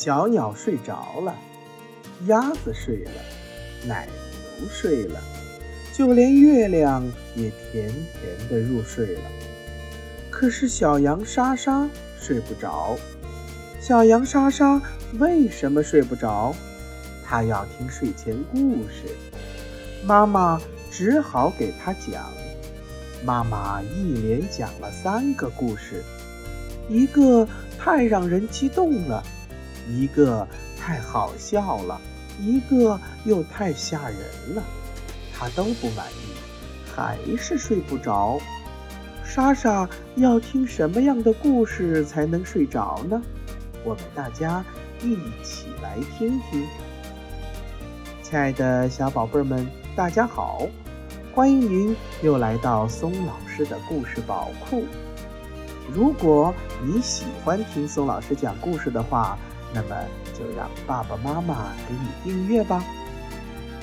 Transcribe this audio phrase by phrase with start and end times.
[0.00, 1.34] 小鸟睡着了，
[2.28, 3.10] 鸭子睡了，
[3.84, 5.20] 奶牛睡了，
[5.92, 9.22] 就连月亮也甜甜的入睡了。
[10.30, 12.96] 可是小羊莎莎睡不着。
[13.80, 14.80] 小羊莎莎
[15.18, 16.54] 为什么睡不着？
[17.24, 19.16] 它要听睡前故事。
[20.06, 20.60] 妈妈
[20.92, 22.24] 只好给它讲。
[23.24, 26.04] 妈妈一连讲了三个故事，
[26.88, 29.24] 一个太让人激动了，
[29.88, 30.46] 一个
[30.78, 32.00] 太好笑了，
[32.38, 34.62] 一个又太吓人了。
[35.36, 36.34] 他都不满意，
[36.94, 38.38] 还是睡不着。
[39.24, 43.20] 莎莎要听什么样的故事才能睡着呢？
[43.84, 44.64] 我们大家
[45.00, 46.66] 一起来听听。
[48.22, 49.66] 亲爱的小宝贝们，
[49.96, 50.66] 大家好。
[51.34, 54.84] 欢迎您又来到松老师的故事宝库。
[55.94, 56.52] 如果
[56.82, 59.38] 你喜欢听松老师讲故事的话，
[59.72, 59.96] 那么
[60.32, 62.82] 就让爸爸妈妈给你订阅吧。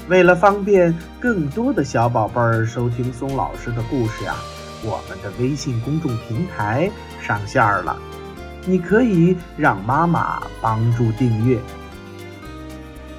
[0.08, 4.36] 为了方便更多的小宝贝儿收听松老师的故事啊，
[4.84, 6.90] 我们的微信公众平台
[7.22, 7.98] 上线了，
[8.66, 11.60] 你可以让妈妈帮助订阅。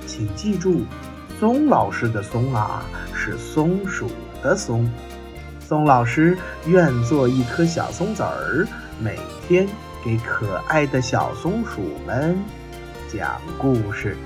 [0.06, 0.83] 请记住，
[1.41, 2.83] 松老师的松啊
[3.14, 4.11] 是松鼠。
[4.42, 4.89] 的松，
[5.58, 6.36] 松老师
[6.67, 8.69] 愿做一颗小松子儿，
[9.01, 9.67] 每天
[10.07, 12.39] 给可爱的小松鼠们
[13.12, 14.17] 讲故事。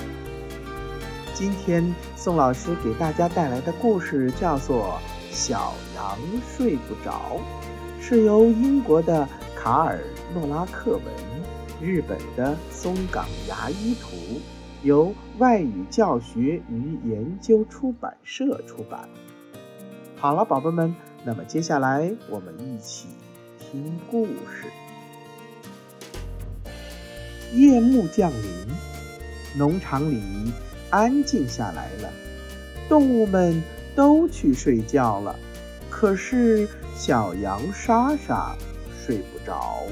[1.33, 5.01] 今天宋老师给大家带来的故事叫做
[5.35, 7.41] 《小羊睡不着》，
[7.99, 9.99] 是由英国的卡尔
[10.35, 11.03] 诺拉克文，
[11.81, 14.39] 日本的松冈牙医图，
[14.83, 19.09] 由外语教学与研究出版社出版。
[20.19, 20.95] 好了，宝贝们，
[21.25, 23.09] 那么接下来我们一起
[23.59, 24.67] 听故事。
[27.53, 28.51] 夜幕降临，
[29.55, 30.23] 农场里
[30.91, 32.13] 安静下来了，
[32.89, 33.63] 动物们
[33.95, 35.37] 都去睡觉了，
[35.89, 38.55] 可是小羊莎莎
[39.05, 39.83] 睡不着。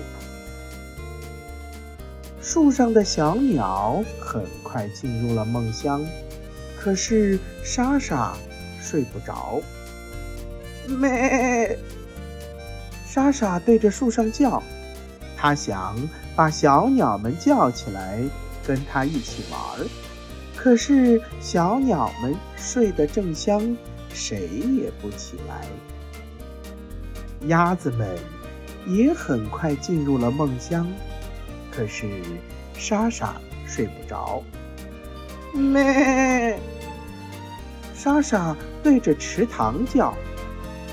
[2.41, 6.03] 树上的小鸟很快进入了梦乡，
[6.79, 8.35] 可是莎莎
[8.81, 9.61] 睡不着。
[10.87, 11.79] 咩！
[13.07, 14.63] 莎莎对着树上叫，
[15.37, 15.97] 她想
[16.39, 18.23] 把小鸟们叫起来，
[18.65, 19.85] 跟它一起玩儿。
[20.55, 23.77] 可是小鸟们睡得正香，
[24.15, 25.67] 谁也不起来。
[27.49, 28.17] 鸭子们
[28.87, 30.87] 也很快进入了梦乡，
[31.73, 32.07] 可是
[32.75, 33.35] 莎莎
[33.67, 34.41] 睡不着。
[35.53, 36.57] 咩！
[37.97, 40.15] 莎莎对着池塘叫。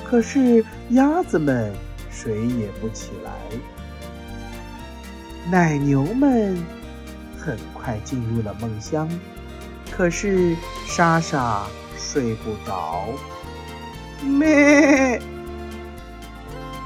[0.04, 1.72] 可是鸭子们
[2.10, 3.32] 谁也不起来，
[5.52, 6.58] 奶牛们
[7.38, 9.08] 很快进入了梦乡，
[9.92, 10.56] 可是
[10.88, 13.06] 莎莎睡不着。
[14.24, 15.22] 咩！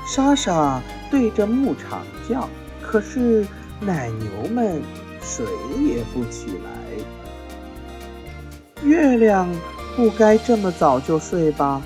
[0.06, 2.50] 莎莎对着牧场叫，
[2.82, 3.48] 可是
[3.80, 4.82] 奶牛们
[5.22, 5.46] 谁
[5.78, 6.70] 也不起来。
[8.84, 9.48] 月亮
[9.96, 11.82] 不该这么早就睡吧？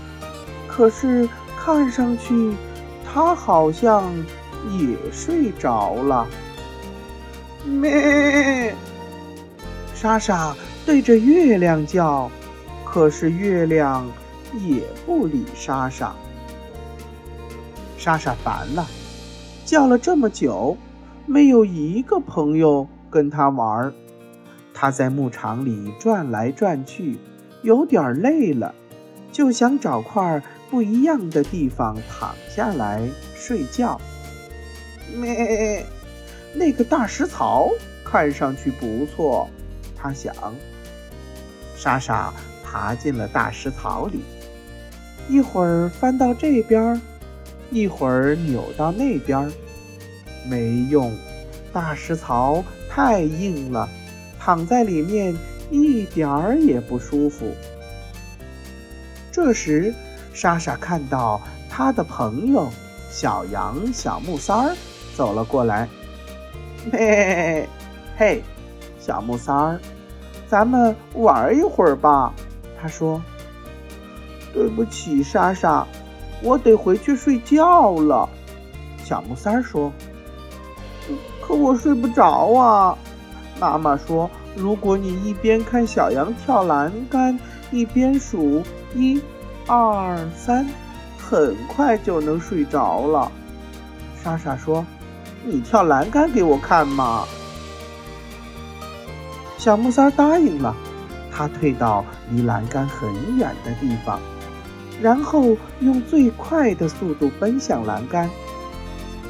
[0.68, 1.30] 可是
[1.64, 2.56] 看上去，
[3.06, 4.12] 它好像
[4.80, 6.28] 也睡着了。
[7.66, 8.74] 咩！
[9.94, 12.30] 莎莎对着月亮叫，
[12.84, 14.06] 可是月亮
[14.60, 16.14] 也不理莎莎。
[17.98, 18.88] 莎莎烦了，
[19.66, 20.78] 叫了这么久，
[21.26, 23.94] 没有一个朋友跟她玩儿。
[24.74, 27.18] 她在牧场里转来转去，
[27.62, 28.76] 有点累了，
[29.32, 30.42] 就想找块。
[30.70, 34.02] 不一样的地方躺下来睡觉。
[35.16, 35.86] 咩，
[36.54, 37.70] 那个大石槽
[38.06, 39.50] 看上去不错，
[39.96, 40.34] 他想。
[41.76, 42.34] 莎莎
[42.64, 44.22] 爬进了大石槽里，
[45.28, 47.02] 一会儿翻到这边，
[47.72, 49.52] 一会儿扭到那边，
[50.48, 51.12] 没用，
[51.74, 53.90] 大石槽太硬了，
[54.40, 55.36] 躺在里面
[55.72, 57.52] 一点儿也不舒服。
[59.32, 59.94] 这时。
[60.36, 61.40] 莎莎看到
[61.70, 62.68] 她的朋友
[63.12, 64.76] 小羊小木三儿
[65.16, 65.88] 走了过来，
[66.92, 67.68] 嘿，
[68.18, 68.44] 嘿，
[69.00, 69.80] 小木三儿，
[70.48, 72.34] 咱们玩一会儿吧。
[72.82, 73.22] 他说
[74.54, 75.88] ：“对不起，莎莎，
[76.42, 78.28] 我得回去睡觉了。”
[79.06, 79.92] 小木三儿说
[81.42, 82.98] ：“可我睡不着啊。”
[83.60, 87.40] 妈妈说：“如果你一边看小羊跳栏杆，
[87.72, 88.62] 一边数
[88.94, 89.22] 一。”
[89.66, 90.68] 二三，
[91.18, 93.32] 很快就能睡着了。
[94.22, 94.86] 莎莎说
[95.46, 97.26] ：“你跳栏杆给我看嘛。”
[99.58, 100.76] 小木三答应了，
[101.32, 104.20] 他退到离栏杆很远的地方，
[105.02, 108.30] 然后用最快的速度奔向栏杆。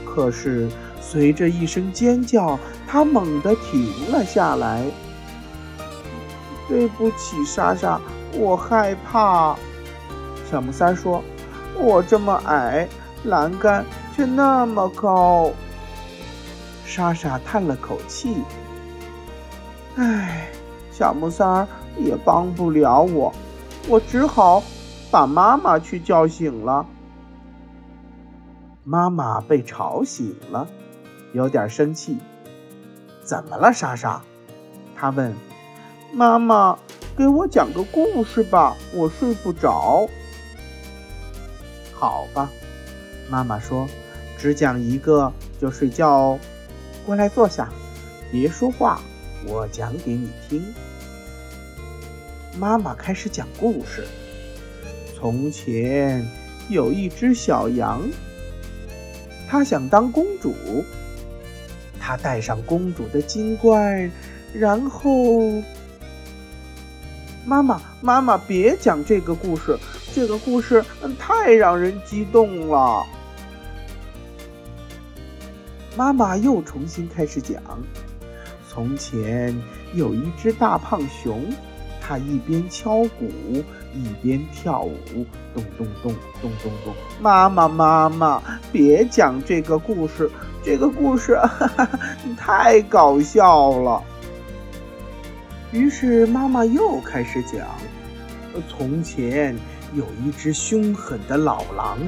[0.06, 0.70] 可是，
[1.02, 4.84] 随着一声尖叫，他猛地停了下来。
[6.68, 8.00] 对不起，莎莎，
[8.34, 9.56] 我害怕。
[10.50, 11.24] 小木三说
[11.78, 12.88] ：“我这么矮，
[13.26, 15.52] 栏杆却那么高。”
[16.96, 18.36] 莎莎叹了口气
[19.98, 20.48] ：“唉，
[20.92, 21.68] 小木三儿
[21.98, 23.34] 也帮不了我，
[23.88, 24.62] 我只好
[25.10, 26.86] 把妈妈去叫醒了。”
[28.86, 30.68] 妈妈被吵醒了，
[31.34, 32.20] 有点生气。
[33.26, 34.22] “怎么了，莎莎？”
[34.96, 35.34] 她问。
[36.14, 36.78] “妈妈，
[37.18, 40.08] 给我讲个故事吧，我睡不着。
[41.92, 42.52] ”“好吧。”
[43.32, 43.88] 妈妈说
[44.38, 46.40] ，“只讲一个就睡觉哦。”
[47.06, 47.70] 过来坐下，
[48.32, 49.02] 别说话，
[49.46, 50.64] 我讲给你听。
[52.58, 54.06] 妈妈开始讲故事。
[55.16, 56.26] 从前
[56.70, 58.02] 有一只小羊，
[59.50, 60.54] 它想当公主。
[62.00, 64.12] 它戴上公主的金冠，
[64.54, 65.62] 然后……
[67.46, 69.78] 妈妈，妈妈，别讲这个故事，
[70.14, 70.84] 这个故事
[71.20, 73.06] 太让人激动了。
[75.96, 77.62] 妈妈又重新开始讲：
[78.68, 79.56] 从前
[79.94, 81.46] 有一只大胖熊，
[82.02, 83.30] 它一边敲鼓
[83.94, 86.12] 一边跳舞，咚咚咚
[86.42, 86.94] 咚咚咚。
[87.22, 88.42] 妈妈，妈妈，
[88.72, 90.30] 别讲这个故事，
[90.64, 91.90] 这个故事哈哈
[92.36, 94.02] 太搞笑了。
[95.72, 97.68] 于是妈妈又开始讲：
[98.68, 99.56] 从前
[99.94, 102.00] 有一只凶狠的老狼。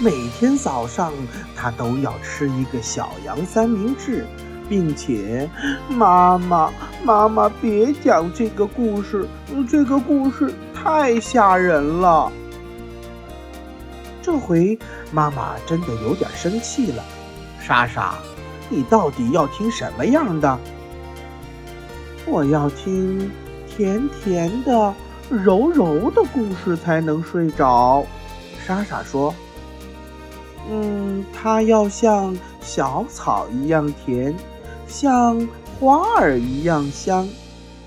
[0.00, 1.12] 每天早上，
[1.56, 4.24] 他都要吃一个小羊三明治，
[4.68, 5.50] 并且，
[5.88, 6.70] 妈妈，
[7.02, 9.26] 妈妈，别讲这个故事，
[9.68, 12.30] 这个故事太吓人了。
[14.22, 14.78] 这回
[15.10, 17.02] 妈妈真的有点生气了。
[17.60, 18.14] 莎莎，
[18.68, 20.56] 你到底要听什么样的？
[22.24, 23.28] 我要听
[23.66, 24.94] 甜甜的、
[25.28, 28.06] 柔柔的故事才能睡着。
[28.64, 29.34] 莎莎说。
[30.70, 34.34] 嗯，它要像小草一样甜，
[34.86, 35.48] 像
[35.80, 37.26] 花儿一样香，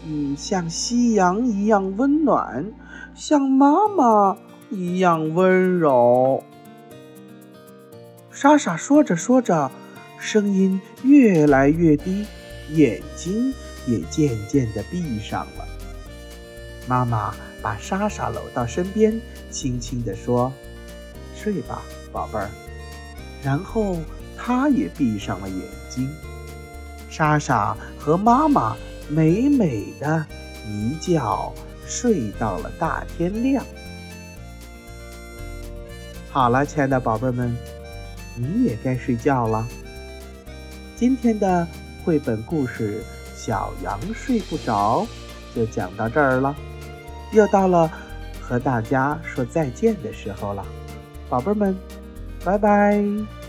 [0.07, 2.65] 嗯，像夕阳一样温暖，
[3.13, 4.35] 像妈妈
[4.71, 6.43] 一样温柔。
[8.31, 9.69] 莎莎说着说着，
[10.17, 12.25] 声音越来越低，
[12.71, 13.53] 眼睛
[13.85, 15.67] 也渐渐地闭上了。
[16.87, 17.31] 妈妈
[17.61, 20.51] 把莎莎搂到身边，轻轻地说
[21.37, 22.49] ：“睡吧，宝贝儿。”
[23.43, 23.97] 然后，
[24.37, 25.59] 他也闭上了眼
[25.89, 26.09] 睛。
[27.09, 28.75] 莎莎和妈妈
[29.09, 30.25] 美美的
[30.67, 31.53] 一觉
[31.85, 33.65] 睡到了大天亮。
[36.31, 37.55] 好了，亲爱的宝贝们，
[38.35, 39.67] 你也该睡觉了。
[40.95, 41.67] 今天的
[42.05, 43.03] 绘本故事
[43.37, 45.05] 《小羊睡不着》
[45.55, 46.55] 就讲到这儿了，
[47.33, 47.91] 又到了
[48.39, 50.65] 和大家说再见的时候了，
[51.27, 51.75] 宝贝们。
[52.43, 53.40] 拜拜。